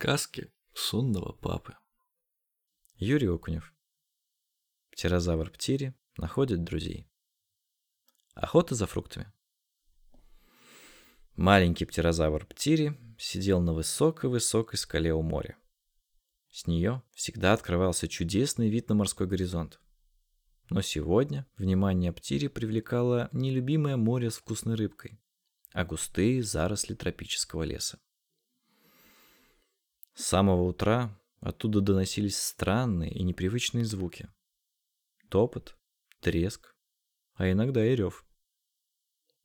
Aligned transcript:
Сказки 0.00 0.52
сонного 0.74 1.32
папы. 1.32 1.74
Юрий 2.98 3.26
Окунев. 3.26 3.74
Птерозавр 4.92 5.50
Птири 5.50 5.92
находит 6.16 6.62
друзей. 6.62 7.10
Охота 8.34 8.76
за 8.76 8.86
фруктами. 8.86 9.32
Маленький 11.34 11.84
птерозавр 11.84 12.46
Птири 12.46 12.96
сидел 13.18 13.60
на 13.60 13.72
высокой-высокой 13.72 14.78
скале 14.78 15.12
у 15.12 15.22
моря. 15.22 15.58
С 16.48 16.68
нее 16.68 17.02
всегда 17.12 17.52
открывался 17.52 18.06
чудесный 18.06 18.70
вид 18.70 18.88
на 18.88 18.94
морской 18.94 19.26
горизонт. 19.26 19.80
Но 20.70 20.80
сегодня 20.80 21.44
внимание 21.56 22.12
Птири 22.12 22.46
привлекало 22.46 23.30
не 23.32 23.50
любимое 23.50 23.96
море 23.96 24.30
с 24.30 24.36
вкусной 24.36 24.76
рыбкой, 24.76 25.20
а 25.72 25.84
густые 25.84 26.44
заросли 26.44 26.94
тропического 26.94 27.64
леса. 27.64 27.98
С 30.18 30.24
самого 30.26 30.62
утра 30.62 31.16
оттуда 31.38 31.80
доносились 31.80 32.36
странные 32.36 33.12
и 33.12 33.22
непривычные 33.22 33.84
звуки. 33.84 34.28
Топот, 35.28 35.78
треск, 36.18 36.74
а 37.34 37.48
иногда 37.48 37.86
и 37.86 37.94
рев. 37.94 38.26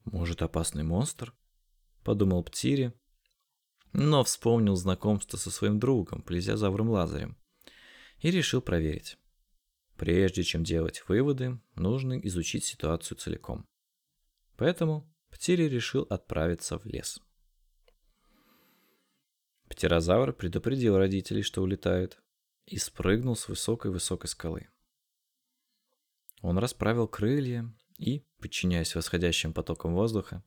«Может, 0.04 0.42
опасный 0.42 0.84
монстр?»— 0.84 1.32
подумал 2.04 2.44
Птири, 2.44 2.92
но 3.92 4.24
вспомнил 4.24 4.76
знакомство 4.76 5.38
со 5.38 5.52
своим 5.52 5.78
другом, 5.80 6.24
плезиозавром 6.24 6.90
Лазарем, 6.90 7.38
и 8.18 8.32
решил 8.32 8.60
проверить. 8.60 9.20
Прежде 9.96 10.42
чем 10.42 10.64
делать 10.64 11.08
выводы, 11.08 11.62
нужно 11.76 12.20
изучить 12.22 12.66
ситуацию 12.66 13.20
целиком. 13.20 13.64
Поэтому 14.58 15.08
Птири 15.30 15.70
решил 15.70 16.08
отправиться 16.10 16.80
в 16.80 16.86
лес. 16.86 17.22
Птерозавр 19.84 20.32
предупредил 20.32 20.98
родителей, 20.98 21.42
что 21.42 21.62
улетает, 21.62 22.24
и 22.66 22.78
спрыгнул 22.78 23.36
с 23.36 23.50
высокой-высокой 23.50 24.30
скалы. 24.30 24.70
Он 26.42 26.58
расправил 26.58 27.06
крылья 27.06 27.70
и, 27.98 28.26
подчиняясь 28.40 28.96
восходящим 28.96 29.52
потокам 29.52 29.94
воздуха, 29.94 30.42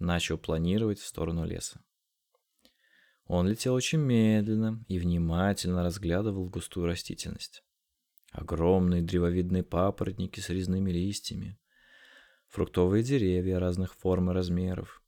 начал 0.00 0.38
планировать 0.38 0.98
в 0.98 1.06
сторону 1.06 1.44
леса. 1.44 1.80
Он 3.26 3.46
летел 3.46 3.74
очень 3.74 4.00
медленно 4.00 4.84
и 4.88 4.98
внимательно 4.98 5.84
разглядывал 5.84 6.50
густую 6.50 6.86
растительность. 6.86 7.62
Огромные 8.32 9.02
древовидные 9.02 9.62
папоротники 9.62 10.40
с 10.40 10.48
резными 10.48 10.90
листьями, 10.90 11.60
фруктовые 12.48 13.04
деревья 13.04 13.60
разных 13.60 13.94
форм 13.94 14.32
и 14.32 14.34
размеров, 14.34 15.00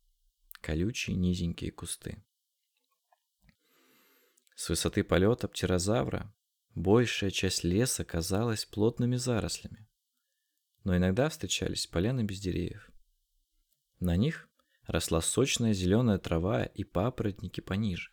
колючие 0.61 1.17
низенькие 1.17 1.73
кусты. 1.73 2.23
С 4.55 4.69
высоты 4.69 5.03
полета 5.05 5.49
птерозавра 5.49 6.35
большая 6.75 7.31
часть 7.31 7.65
леса 7.65 8.05
казалась 8.05 8.65
плотными 8.65 9.17
зарослями. 9.17 9.89
Но 10.85 10.97
иногда 10.97 11.29
встречались 11.29 11.87
поляны 11.87 12.23
без 12.23 12.41
деревьев. 12.41 12.91
На 14.01 14.17
них 14.17 14.49
росла 14.87 15.21
сочная 15.21 15.73
зеленая 15.73 16.19
трава 16.19 16.65
и 16.65 16.85
папоротники 16.85 17.61
пониже. 17.61 18.11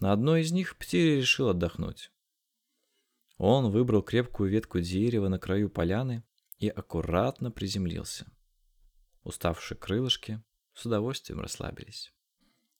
На 0.00 0.12
одной 0.12 0.42
из 0.42 0.52
них 0.52 0.76
Птири 0.76 1.16
решил 1.16 1.48
отдохнуть. 1.48 2.12
Он 3.36 3.70
выбрал 3.70 4.02
крепкую 4.02 4.50
ветку 4.50 4.80
дерева 4.80 5.28
на 5.28 5.38
краю 5.38 5.70
поляны 5.70 6.24
и 6.58 6.68
аккуратно 6.68 7.50
приземлился. 7.50 8.26
Уставшие 9.22 9.78
крылышки 9.78 10.42
с 10.74 10.86
удовольствием 10.86 11.40
расслабились. 11.40 12.12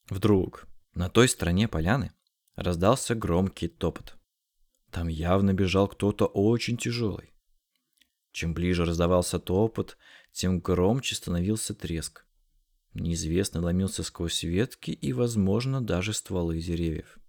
Вдруг 0.08 0.66
на 0.94 1.08
той 1.08 1.28
стороне 1.28 1.68
поляны 1.68 2.12
Раздался 2.58 3.14
громкий 3.14 3.68
топот. 3.68 4.18
Там 4.90 5.06
явно 5.06 5.54
бежал 5.54 5.86
кто-то 5.86 6.26
очень 6.26 6.76
тяжелый. 6.76 7.32
Чем 8.32 8.52
ближе 8.52 8.84
раздавался 8.84 9.38
топот, 9.38 9.96
тем 10.32 10.58
громче 10.58 11.14
становился 11.14 11.72
треск. 11.72 12.26
Неизвестный 12.94 13.60
ломился 13.60 14.02
сквозь 14.02 14.42
ветки 14.42 14.90
и, 14.90 15.12
возможно, 15.12 15.80
даже 15.80 16.12
стволы 16.12 16.60
деревьев. 16.60 17.20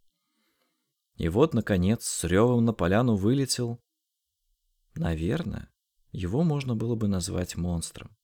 И 1.17 1.29
вот, 1.29 1.53
наконец, 1.53 2.05
с 2.05 2.23
ревом 2.23 2.65
на 2.65 2.73
поляну 2.73 3.15
вылетел... 3.15 3.79
Наверное, 4.95 5.69
его 6.11 6.41
можно 6.41 6.75
было 6.75 6.95
бы 6.95 7.07
назвать 7.07 7.55
монстром. 7.55 8.17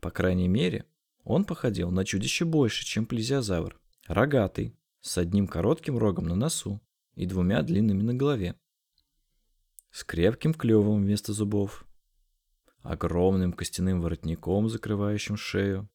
По 0.00 0.10
крайней 0.10 0.48
мере, 0.48 0.86
он 1.22 1.44
походил 1.44 1.90
на 1.90 2.06
чудище 2.06 2.46
больше, 2.46 2.86
чем 2.86 3.04
плезиозавр. 3.04 3.78
Рогатый, 4.06 4.79
с 5.00 5.18
одним 5.18 5.46
коротким 5.46 5.98
рогом 5.98 6.26
на 6.26 6.34
носу 6.34 6.80
и 7.14 7.26
двумя 7.26 7.62
длинными 7.62 8.02
на 8.02 8.14
голове, 8.14 8.58
с 9.90 10.04
крепким 10.04 10.54
клювом 10.54 11.02
вместо 11.02 11.32
зубов, 11.32 11.86
огромным 12.82 13.52
костяным 13.52 14.00
воротником, 14.00 14.68
закрывающим 14.68 15.36
шею, 15.36 15.88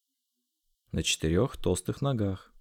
на 0.91 1.03
четырех 1.03 1.57
толстых 1.57 2.01
ногах. 2.01 2.53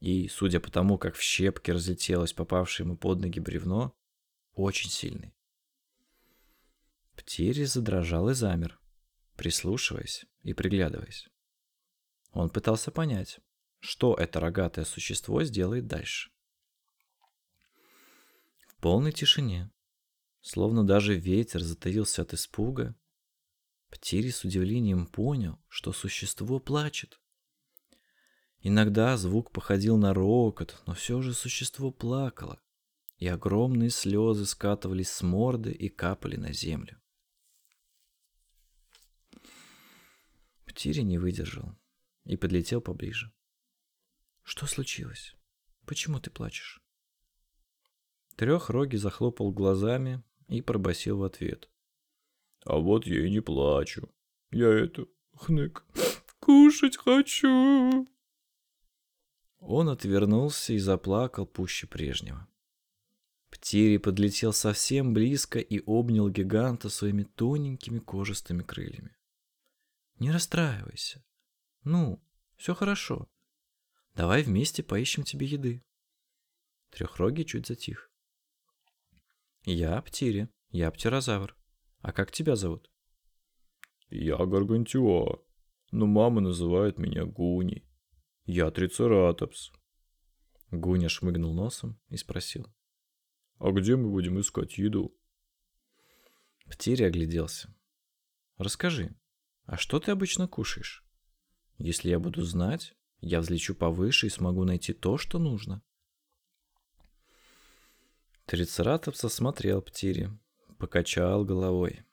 И, 0.00 0.28
судя 0.28 0.60
по 0.60 0.70
тому, 0.70 0.98
как 0.98 1.14
в 1.14 1.22
щепки 1.22 1.70
разлетелось 1.70 2.32
попавшее 2.32 2.84
ему 2.84 2.96
под 2.96 3.20
ноги 3.20 3.40
бревно, 3.40 3.96
очень 4.52 4.90
сильный. 4.90 5.34
Птири 7.16 7.64
задрожал 7.64 8.28
и 8.28 8.34
замер, 8.34 8.78
прислушиваясь 9.36 10.26
и 10.42 10.52
приглядываясь. 10.52 11.28
Он 12.32 12.50
пытался 12.50 12.90
понять, 12.90 13.38
что 13.84 14.14
это 14.14 14.40
рогатое 14.40 14.86
существо 14.86 15.44
сделает 15.44 15.86
дальше. 15.86 16.30
В 18.66 18.76
полной 18.76 19.12
тишине, 19.12 19.70
словно 20.40 20.84
даже 20.84 21.14
ветер 21.14 21.60
затаился 21.60 22.22
от 22.22 22.32
испуга, 22.32 22.96
Птири 23.90 24.30
с 24.30 24.42
удивлением 24.42 25.06
понял, 25.06 25.62
что 25.68 25.92
существо 25.92 26.58
плачет. 26.58 27.20
Иногда 28.60 29.18
звук 29.18 29.52
походил 29.52 29.98
на 29.98 30.14
рокот, 30.14 30.82
но 30.86 30.94
все 30.94 31.20
же 31.20 31.34
существо 31.34 31.92
плакало, 31.92 32.60
и 33.18 33.28
огромные 33.28 33.90
слезы 33.90 34.46
скатывались 34.46 35.10
с 35.10 35.22
морды 35.22 35.70
и 35.70 35.90
капали 35.90 36.36
на 36.36 36.54
землю. 36.54 37.00
Птири 40.64 41.02
не 41.02 41.18
выдержал 41.18 41.76
и 42.24 42.36
подлетел 42.36 42.80
поближе. 42.80 43.30
Что 44.44 44.66
случилось? 44.66 45.34
Почему 45.86 46.20
ты 46.20 46.30
плачешь? 46.30 46.80
Трехрогий 48.36 48.98
захлопал 48.98 49.50
глазами 49.50 50.22
и 50.48 50.60
пробасил 50.60 51.18
в 51.18 51.24
ответ. 51.24 51.68
А 52.64 52.76
вот 52.76 53.06
я 53.06 53.26
и 53.26 53.30
не 53.30 53.40
плачу. 53.40 54.08
Я 54.50 54.68
это, 54.68 55.06
хнык, 55.32 55.84
кушать 56.40 56.98
хочу. 56.98 58.06
Он 59.58 59.88
отвернулся 59.88 60.74
и 60.74 60.78
заплакал 60.78 61.46
пуще 61.46 61.86
прежнего. 61.86 62.46
Птири 63.50 63.96
подлетел 63.96 64.52
совсем 64.52 65.14
близко 65.14 65.58
и 65.58 65.80
обнял 65.86 66.28
гиганта 66.28 66.90
своими 66.90 67.22
тоненькими 67.22 67.98
кожистыми 67.98 68.62
крыльями. 68.62 69.16
«Не 70.18 70.32
расстраивайся. 70.32 71.24
Ну, 71.82 72.22
все 72.56 72.74
хорошо. 72.74 73.28
Давай 74.14 74.42
вместе 74.42 74.82
поищем 74.82 75.24
тебе 75.24 75.46
еды. 75.46 75.84
Трехрогий 76.90 77.44
чуть 77.44 77.66
затих. 77.66 78.10
Я 79.64 80.00
Птири, 80.02 80.48
я 80.70 80.90
Птерозавр. 80.90 81.56
А 82.00 82.12
как 82.12 82.30
тебя 82.30 82.54
зовут? 82.54 82.90
Я 84.10 84.36
Гаргантюа, 84.36 85.42
но 85.90 86.06
мама 86.06 86.40
называет 86.40 86.98
меня 86.98 87.24
Гуни. 87.24 87.84
Я 88.44 88.70
Трицератопс. 88.70 89.72
Гуня 90.70 91.08
шмыгнул 91.08 91.54
носом 91.54 91.98
и 92.08 92.16
спросил. 92.16 92.72
А 93.58 93.72
где 93.72 93.96
мы 93.96 94.10
будем 94.10 94.38
искать 94.38 94.78
еду? 94.78 95.16
Птири 96.66 97.04
огляделся. 97.04 97.74
Расскажи, 98.58 99.16
а 99.64 99.76
что 99.76 99.98
ты 99.98 100.10
обычно 100.12 100.46
кушаешь? 100.46 101.04
Если 101.78 102.10
я 102.10 102.18
буду 102.18 102.42
знать, 102.42 102.94
я 103.24 103.40
взлечу 103.40 103.74
повыше 103.74 104.26
и 104.26 104.30
смогу 104.30 104.64
найти 104.64 104.92
то, 104.92 105.16
что 105.16 105.38
нужно. 105.38 105.82
Трицератопс 108.44 109.24
осмотрел 109.24 109.80
Птири, 109.80 110.30
покачал 110.78 111.46
головой. 111.46 112.04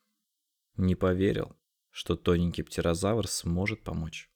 Не 0.78 0.96
поверил, 0.96 1.58
что 1.90 2.16
тоненький 2.16 2.64
птерозавр 2.64 3.28
сможет 3.28 3.84
помочь. 3.84 4.32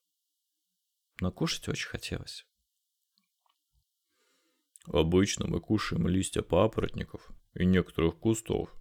Но 1.21 1.31
кушать 1.31 1.69
очень 1.69 1.87
хотелось. 1.87 2.45
Обычно 4.83 5.47
мы 5.47 5.61
кушаем 5.61 6.09
листья 6.09 6.41
папоротников 6.41 7.31
и 7.53 7.65
некоторых 7.65 8.19
кустов. 8.19 8.75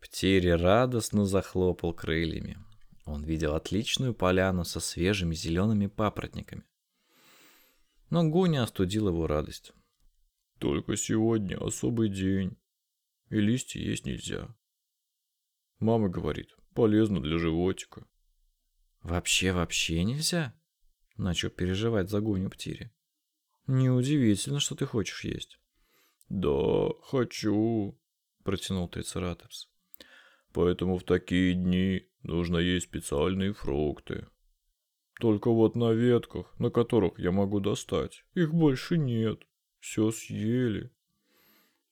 Птири 0.00 0.50
радостно 0.50 1.24
захлопал 1.24 1.94
крыльями. 1.94 2.62
Он 3.06 3.22
видел 3.22 3.54
отличную 3.54 4.14
поляну 4.14 4.64
со 4.64 4.80
свежими 4.80 5.34
зелеными 5.34 5.86
папоротниками. 5.86 6.64
Но 8.10 8.28
Гуня 8.28 8.64
остудил 8.64 9.08
его 9.08 9.28
радость. 9.28 9.72
Только 10.58 10.96
сегодня 10.96 11.56
особый 11.56 12.08
день, 12.08 12.56
и 13.30 13.36
листья 13.40 13.80
есть 13.80 14.06
нельзя. 14.06 14.54
Мама 15.78 16.08
говорит, 16.08 16.56
полезно 16.74 17.22
для 17.22 17.38
животика. 17.38 18.06
Вообще-вообще 19.02 20.02
нельзя? 20.02 20.54
Начал 21.16 21.50
переживать 21.50 22.10
за 22.10 22.20
Гуню 22.20 22.50
Птири. 22.50 22.90
Неудивительно, 23.68 24.58
что 24.58 24.74
ты 24.74 24.84
хочешь 24.84 25.24
есть. 25.24 25.60
Да, 26.28 26.88
хочу, 27.02 27.96
протянул 28.42 28.88
Трицератопс. 28.88 29.68
Поэтому 30.52 30.98
в 30.98 31.04
такие 31.04 31.54
дни 31.54 32.08
нужно 32.26 32.58
есть 32.58 32.86
специальные 32.86 33.52
фрукты. 33.52 34.26
Только 35.18 35.50
вот 35.50 35.76
на 35.76 35.92
ветках, 35.92 36.54
на 36.58 36.70
которых 36.70 37.18
я 37.18 37.32
могу 37.32 37.60
достать, 37.60 38.24
их 38.34 38.52
больше 38.52 38.98
нет. 38.98 39.42
Все 39.80 40.10
съели. 40.10 40.90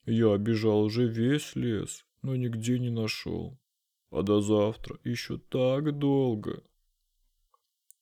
Я 0.04 0.34
обижал 0.34 0.82
уже 0.82 1.06
весь 1.06 1.56
лес, 1.56 2.04
но 2.22 2.36
нигде 2.36 2.78
не 2.78 2.90
нашел. 2.90 3.58
А 4.10 4.22
до 4.22 4.40
завтра 4.40 4.98
еще 5.04 5.38
так 5.38 5.98
долго. 5.98 6.62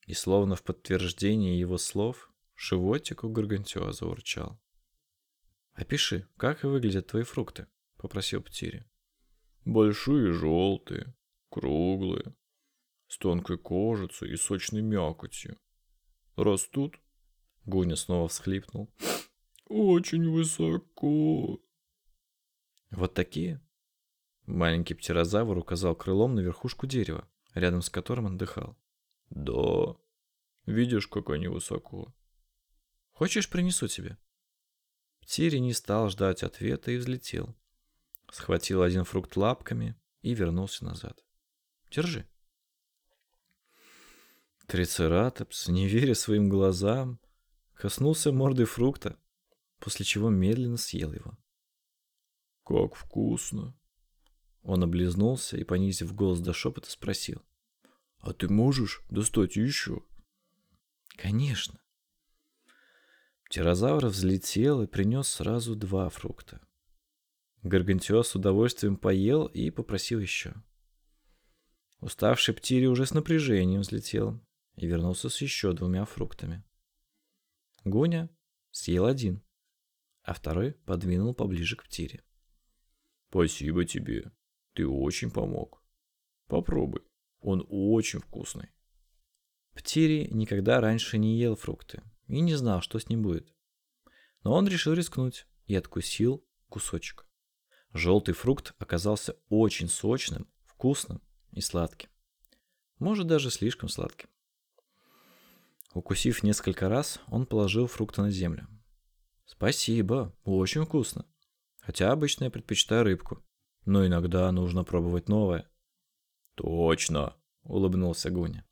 И 0.07 0.15
словно 0.15 0.57
в 0.57 0.63
подтверждение 0.63 1.59
его 1.59 1.79
слов, 1.79 2.33
животик 2.57 3.23
у 3.23 3.29
Гаргантюа 3.29 3.93
заурчал. 3.93 4.61
«Опиши, 5.75 6.29
как 6.37 6.65
выглядят 6.65 7.07
твои 7.07 7.23
фрукты?»— 7.23 7.67
попросил 7.97 8.43
Птири. 8.43 8.85
«Большие 9.65 10.33
желтые, 10.33 11.15
круглые, 11.53 12.35
с 13.09 13.19
тонкой 13.19 13.59
кожицей 13.59 14.33
и 14.33 14.37
сочной 14.37 14.81
мякотью. 14.83 15.59
Растут?» 16.37 16.99
Гуня 17.67 17.97
снова 17.97 18.29
всхлипнул. 18.29 18.91
«Очень 19.67 20.31
высоко». 20.31 21.61
«Вот 22.91 23.15
такие?» 23.15 23.61
Маленький 24.47 24.95
птерозавр 24.95 25.59
указал 25.59 25.95
крылом 25.95 26.35
на 26.35 26.41
верхушку 26.41 26.87
дерева, 26.87 27.29
рядом 27.55 27.83
с 27.83 27.91
которым 27.91 28.27
он 28.27 28.39
дыхал. 28.39 28.77
«Да, 29.31 29.95
видишь, 30.67 31.07
как 31.07 31.31
они 31.31 31.49
высоко». 31.49 32.13
«Хочешь, 33.13 33.49
принесу 33.49 33.89
тебе?» 33.89 34.17
Птири 35.21 35.59
не 35.59 35.73
стал 35.73 36.09
ждать 36.09 36.43
ответа 36.43 36.91
и 36.91 36.97
взлетел. 36.97 37.55
Схватил 38.31 38.83
один 38.83 39.05
фрукт 39.05 39.37
лапками 39.37 39.95
и 40.23 40.35
вернулся 40.35 40.85
назад. 40.85 41.23
«Держи». 41.93 42.27
Трицератопс, 44.67 45.69
не 45.69 45.87
веря 45.87 46.15
своим 46.15 46.49
глазам, 46.49 47.21
коснулся 47.75 48.33
мордой 48.33 48.65
фрукта, 48.65 49.19
после 49.79 50.07
чего 50.07 50.31
медленно 50.31 50.79
съел 50.79 51.13
его. 51.13 51.37
«Как 52.65 52.95
вкусно!» 52.95 53.77
Он 54.63 54.83
облизнулся 54.85 55.59
и, 55.59 55.65
понизив 55.65 56.15
голос 56.15 56.41
до 56.41 56.55
шепота, 56.55 56.91
спросил. 56.91 57.43
«А 58.21 58.33
ты 58.33 58.49
можешь 58.49 59.03
достать 59.11 59.57
еще?» 59.57 60.03
«Конечно». 61.17 61.79
Птерозавр 63.45 64.07
взлетел 64.07 64.81
и 64.81 64.87
принес 64.87 65.29
сразу 65.29 65.77
два 65.77 66.09
фрукта. 66.09 66.67
Гаргантио 67.63 68.23
с 68.23 68.35
удовольствием 68.35 68.97
поел 68.97 69.45
и 69.45 69.71
попросил 69.71 70.21
еще. 70.21 70.55
Уставший 72.03 72.53
Птири 72.53 72.87
уже 72.87 73.07
с 73.07 73.15
напряжением 73.15 73.83
взлетел 73.83 74.45
и 74.75 74.87
вернулся 74.87 75.29
с 75.29 75.41
еще 75.41 75.73
двумя 75.73 76.05
фруктами. 76.05 76.65
Гуня 77.85 78.29
съел 78.73 79.07
один, 79.07 79.41
а 80.23 80.35
второй 80.35 80.73
подвинул 80.73 81.33
поближе 81.33 81.77
к 81.77 81.85
Птире. 81.85 82.25
«Спасибо 83.31 83.85
тебе», 83.85 84.33
ты 84.75 84.85
очень 84.85 85.31
помог. 85.31 85.81
Попробуй, 86.49 87.03
он 87.39 87.65
очень 87.69 88.19
вкусный. 88.19 88.71
Птири 89.75 90.27
никогда 90.33 90.81
раньше 90.81 91.19
не 91.19 91.39
ел 91.39 91.55
фрукты 91.55 92.03
и 92.27 92.41
не 92.41 92.57
знал, 92.57 92.81
что 92.81 92.99
с 92.99 93.09
ним 93.09 93.23
будет. 93.23 93.55
Но 94.43 94.55
он 94.55 94.67
решил 94.67 94.95
рискнуть 94.95 95.47
и 95.67 95.77
откусил 95.77 96.45
кусочек. 96.69 97.29
Желтый 97.93 98.35
фрукт 98.35 98.75
оказался 98.79 99.37
очень 99.49 99.89
сочным, 99.89 100.51
вкусным 100.65 101.23
и 101.53 101.61
сладким. 101.61 102.09
Может, 102.99 103.27
даже 103.27 103.51
слишком 103.51 103.89
сладким. 103.89 104.29
Укусив 105.95 106.43
несколько 106.43 106.89
раз, 106.89 107.21
он 107.29 107.47
положил 107.47 107.87
фрукты 107.87 108.23
на 108.23 108.31
землю. 108.31 108.67
«Спасибо, 109.45 110.35
очень 110.45 110.85
вкусно. 110.85 111.27
Хотя 111.81 112.13
обычно 112.13 112.45
я 112.45 112.51
предпочитаю 112.51 113.05
рыбку 113.05 113.43
но 113.85 114.07
иногда 114.07 114.51
нужно 114.53 114.85
пробовать 114.85 115.29
новое. 115.29 115.69
Точно, 116.55 117.35
улыбнулся 117.65 118.31
Гуня. 118.31 118.65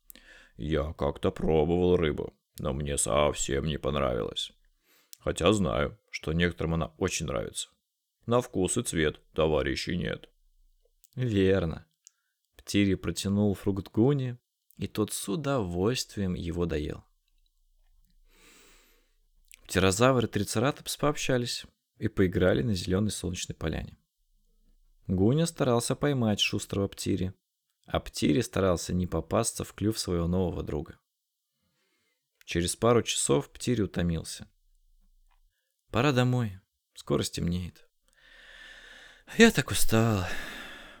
Я 0.55 0.93
как-то 0.93 1.31
пробовал 1.31 1.97
рыбу, 1.97 2.33
но 2.59 2.73
мне 2.73 2.97
совсем 2.97 3.65
не 3.65 3.77
понравилось. 3.77 4.51
Хотя 5.19 5.51
знаю, 5.53 5.99
что 6.09 6.33
некоторым 6.33 6.75
она 6.75 6.93
очень 6.97 7.25
нравится. 7.25 7.69
На 8.25 8.41
вкус 8.41 8.77
и 8.77 8.83
цвет 8.83 9.19
товарищей 9.33 9.97
нет. 9.97 10.29
Верно. 11.15 11.85
Птири 12.63 12.93
протянул 12.95 13.53
фрукт 13.55 13.91
Гуни, 13.91 14.37
и 14.77 14.87
тот 14.87 15.11
с 15.11 15.27
удовольствием 15.27 16.35
его 16.35 16.65
доел. 16.65 17.03
Птерозавр 19.65 20.25
и 20.25 20.27
Трицератопс 20.27 20.95
пообщались 20.97 21.65
и 21.97 22.07
поиграли 22.07 22.61
на 22.61 22.73
зеленой 22.73 23.11
солнечной 23.11 23.55
поляне. 23.55 23.97
Гуня 25.07 25.45
старался 25.45 25.95
поймать 25.95 26.39
шустрого 26.39 26.87
Птири, 26.87 27.33
а 27.85 27.99
Птири 27.99 28.41
старался 28.41 28.93
не 28.93 29.07
попасться 29.07 29.63
в 29.63 29.73
клюв 29.73 29.97
своего 29.99 30.27
нового 30.27 30.63
друга. 30.63 30.99
Через 32.45 32.75
пару 32.75 33.01
часов 33.01 33.49
Птири 33.49 33.81
утомился. 33.81 34.47
«Пора 35.89 36.11
домой, 36.11 36.59
скоро 36.93 37.23
стемнеет». 37.23 37.87
«Я 39.37 39.51
так 39.51 39.71
устал, 39.71 40.25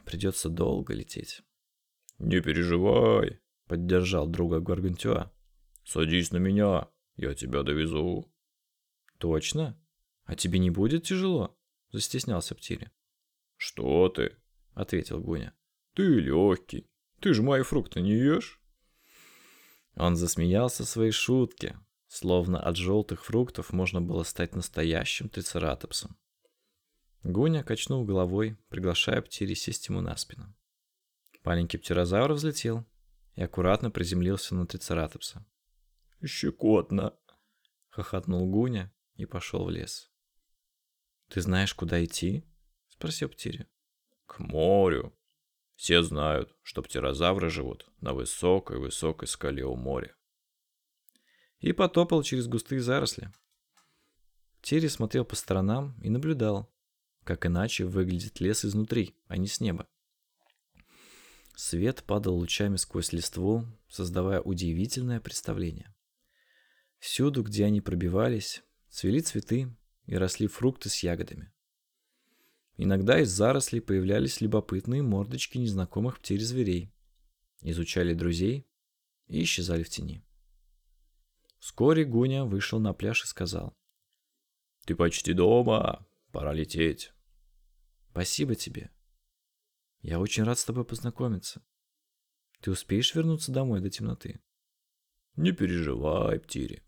придется 0.05 0.49
долго 0.49 0.93
лететь». 0.93 1.43
«Не 2.21 2.39
переживай»,— 2.39 3.39
поддержал 3.67 4.27
друга 4.27 4.59
Гаргантюа. 4.59 5.33
«Садись 5.83 6.31
на 6.31 6.37
меня, 6.37 6.87
я 7.15 7.33
тебя 7.33 7.63
довезу». 7.63 8.31
«Точно? 9.17 9.81
А 10.25 10.35
тебе 10.35 10.59
не 10.59 10.69
будет 10.69 11.03
тяжело?»— 11.03 11.57
застеснялся 11.91 12.53
Птири. 12.53 12.91
«Что 13.57 14.07
ты?»— 14.09 14.37
ответил 14.75 15.19
Гуня. 15.19 15.55
«Ты 15.95 16.03
легкий. 16.03 16.87
Ты 17.21 17.33
же 17.33 17.41
мои 17.41 17.63
фрукты 17.63 18.01
не 18.01 18.11
ешь?» 18.11 18.61
Он 19.95 20.15
засмеялся 20.15 20.85
своей 20.85 21.11
шутке, 21.11 21.79
словно 22.05 22.61
от 22.61 22.77
желтых 22.77 23.25
фруктов 23.25 23.73
можно 23.73 23.99
было 23.99 24.21
стать 24.21 24.55
настоящим 24.55 25.27
трицератопсом. 25.27 26.15
Гуня 27.23 27.63
качнул 27.63 28.05
головой, 28.05 28.59
приглашая 28.69 29.23
Птири 29.23 29.55
сесть 29.55 29.87
ему 29.87 30.01
на 30.01 30.15
спину. 30.17 30.55
Маленький 31.43 31.77
птерозавр 31.77 32.33
взлетел 32.33 32.85
и 33.35 33.41
аккуратно 33.41 33.91
приземлился 33.91 34.55
на 34.55 34.67
трицератопса. 34.67 35.45
«Щекотно!»— 36.23 37.17
хохотнул 37.89 38.49
Гуня 38.49 38.93
и 39.15 39.25
пошел 39.25 39.65
в 39.65 39.69
лес. 39.69 40.11
«Ты 41.29 41.41
знаешь, 41.41 41.73
куда 41.73 42.03
идти?» 42.03 42.45
спросил 43.01 43.29
Птири. 43.29 43.67
К 44.27 44.37
морю. 44.37 45.17
Все 45.75 46.03
знают, 46.03 46.55
что 46.61 46.83
птерозавры 46.83 47.49
живут 47.49 47.89
на 47.99 48.13
высокой-высокой 48.13 49.27
скале 49.27 49.65
у 49.65 49.75
моря. 49.75 50.15
И 51.57 51.71
потопал 51.73 52.21
через 52.21 52.47
густые 52.47 52.79
заросли. 52.79 53.31
Птири 54.61 54.87
смотрел 54.87 55.25
по 55.25 55.35
сторонам 55.35 55.99
и 56.03 56.11
наблюдал, 56.11 56.71
как 57.23 57.47
иначе 57.47 57.85
выглядит 57.85 58.39
лес 58.39 58.63
изнутри, 58.63 59.15
а 59.27 59.37
не 59.37 59.47
с 59.47 59.59
неба. 59.59 59.87
Свет 61.55 62.03
падал 62.03 62.35
лучами 62.35 62.77
сквозь 62.77 63.11
листву, 63.11 63.65
создавая 63.87 64.41
удивительное 64.41 65.19
представление. 65.19 65.93
Всюду, 66.99 67.43
где 67.43 67.65
они 67.65 67.81
пробивались, 67.81 68.63
цвели 68.89 69.19
цветы 69.19 69.75
и 70.05 70.15
росли 70.15 70.47
фрукты 70.47 70.89
с 70.89 71.03
ягодами. 71.03 71.51
Иногда 72.77 73.19
из 73.19 73.29
зарослей 73.29 73.81
появлялись 73.81 74.41
любопытные 74.41 75.01
мордочки 75.01 75.57
незнакомых 75.57 76.19
птиц-зверей, 76.19 76.93
изучали 77.61 78.13
друзей 78.13 78.67
и 79.27 79.43
исчезали 79.43 79.83
в 79.83 79.89
тени. 79.89 80.23
Вскоре 81.59 82.05
Гуня 82.05 82.43
вышел 82.43 82.79
на 82.79 82.93
пляж 82.93 83.23
и 83.23 83.27
сказал. 83.27 83.77
«Ты 84.85 84.95
почти 84.95 85.33
дома, 85.33 86.07
пора 86.31 86.53
лететь». 86.53 87.13
«Спасибо 88.09 88.55
тебе. 88.55 88.89
Я 90.01 90.19
очень 90.19 90.43
рад 90.43 90.59
с 90.59 90.65
тобой 90.65 90.85
познакомиться. 90.85 91.63
Ты 92.59 92.71
успеешь 92.71 93.15
вернуться 93.15 93.51
домой 93.51 93.81
до 93.81 93.89
темноты?» 93.89 94.41
«Не 95.35 95.51
переживай, 95.51 96.39
Птири. 96.39 96.83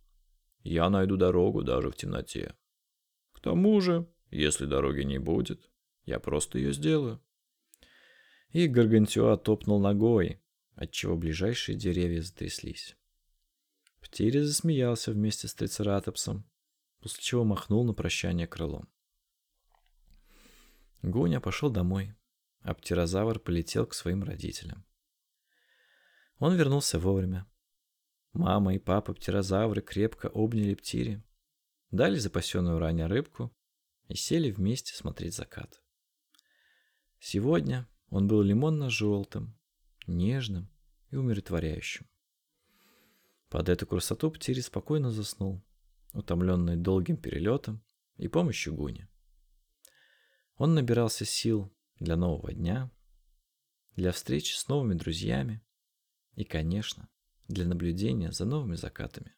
Я 0.63 0.89
найду 0.89 1.17
дорогу 1.17 1.63
даже 1.63 1.91
в 1.91 1.95
темноте. 1.95 2.55
тому 3.41 3.81
же, 3.81 4.09
если 4.31 4.65
дороги 4.65 5.01
не 5.01 5.19
будет, 5.19 5.69
я 6.05 6.19
просто 6.19 6.57
ее 6.57 6.71
сделаю. 6.71 7.21
И 8.51 8.67
Гаргантюа 8.67 9.35
топнул 9.35 9.81
ногой, 9.81 10.41
отчего 10.75 11.17
ближайшие 11.17 11.77
деревья 11.77 12.21
затряслись. 12.21 12.95
Птири 13.99 14.39
засмеялся 14.39 15.11
вместе 15.11 15.49
с 15.49 15.53
Трицератопсом, 15.53 16.49
после 17.01 17.21
чего 17.21 17.43
махнул 17.43 17.83
на 17.83 17.93
прощание 17.93 18.47
крылом. 18.47 18.87
Гуня 21.01 21.41
пошел 21.41 21.69
домой, 21.69 22.15
а 22.63 22.73
полетел 22.73 23.85
к 23.85 23.93
своим 23.93 24.23
родителям. 24.23 24.85
Он 26.39 26.55
вернулся 26.55 26.99
вовремя. 26.99 27.45
Мама 28.31 28.75
и 28.75 28.79
папа 28.79 29.13
птерозавры 29.13 29.81
крепко 29.81 30.27
обняли 30.27 30.73
птири, 30.73 31.23
дали 31.91 32.17
запасенную 32.17 32.79
ранее 32.79 33.07
рыбку 33.07 33.55
и 34.07 34.15
сели 34.15 34.51
вместе 34.51 34.95
смотреть 34.95 35.35
закат. 35.35 35.81
Сегодня 37.19 37.87
он 38.09 38.27
был 38.27 38.41
лимонно-желтым, 38.41 39.57
нежным 40.07 40.69
и 41.09 41.15
умиротворяющим. 41.15 42.07
Под 43.49 43.69
эту 43.69 43.85
красоту 43.85 44.31
Птири 44.31 44.61
спокойно 44.61 45.11
заснул, 45.11 45.63
утомленный 46.13 46.75
долгим 46.75 47.17
перелетом 47.17 47.83
и 48.17 48.27
помощью 48.27 48.73
Гуни. 48.75 49.07
Он 50.57 50.73
набирался 50.73 51.25
сил 51.25 51.72
для 51.99 52.15
нового 52.15 52.53
дня, 52.53 52.91
для 53.95 54.11
встречи 54.11 54.53
с 54.55 54.67
новыми 54.67 54.93
друзьями 54.95 55.61
и, 56.35 56.43
конечно, 56.43 57.09
для 57.47 57.65
наблюдения 57.65 58.31
за 58.31 58.45
новыми 58.45 58.75
закатами. 58.75 59.35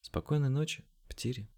Спокойной 0.00 0.48
ночи, 0.48 0.84
Птири. 1.08 1.51